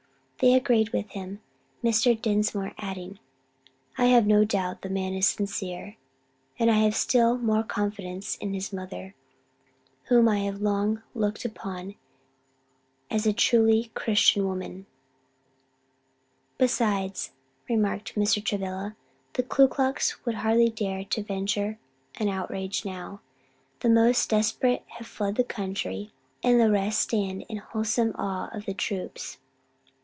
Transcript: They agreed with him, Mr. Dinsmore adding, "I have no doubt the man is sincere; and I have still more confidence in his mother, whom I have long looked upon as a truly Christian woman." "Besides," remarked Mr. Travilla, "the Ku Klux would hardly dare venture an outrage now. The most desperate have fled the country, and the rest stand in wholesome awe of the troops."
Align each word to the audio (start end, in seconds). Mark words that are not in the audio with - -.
They 0.39 0.55
agreed 0.55 0.89
with 0.89 1.11
him, 1.11 1.39
Mr. 1.83 2.19
Dinsmore 2.19 2.73
adding, 2.79 3.19
"I 3.95 4.05
have 4.05 4.25
no 4.25 4.43
doubt 4.43 4.81
the 4.81 4.89
man 4.89 5.13
is 5.13 5.27
sincere; 5.29 5.97
and 6.57 6.71
I 6.71 6.79
have 6.79 6.95
still 6.95 7.37
more 7.37 7.61
confidence 7.61 8.37
in 8.37 8.55
his 8.55 8.73
mother, 8.73 9.13
whom 10.05 10.27
I 10.27 10.39
have 10.39 10.59
long 10.59 11.03
looked 11.13 11.45
upon 11.45 11.93
as 13.11 13.27
a 13.27 13.33
truly 13.33 13.91
Christian 13.93 14.47
woman." 14.47 14.87
"Besides," 16.57 17.33
remarked 17.69 18.15
Mr. 18.15 18.43
Travilla, 18.43 18.95
"the 19.33 19.43
Ku 19.43 19.67
Klux 19.67 20.25
would 20.25 20.33
hardly 20.41 20.69
dare 20.69 21.05
venture 21.15 21.77
an 22.15 22.29
outrage 22.29 22.83
now. 22.83 23.21
The 23.81 23.89
most 23.89 24.31
desperate 24.31 24.81
have 24.87 25.05
fled 25.05 25.35
the 25.35 25.43
country, 25.43 26.13
and 26.41 26.59
the 26.59 26.71
rest 26.71 26.99
stand 26.99 27.45
in 27.47 27.57
wholesome 27.57 28.15
awe 28.15 28.49
of 28.51 28.65
the 28.65 28.73
troops." 28.73 29.37